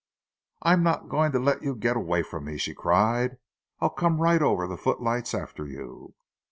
[0.63, 3.37] "I'm not going to let you get away from me," she cried.
[3.81, 6.15] "I'll come right over the footlights after you!"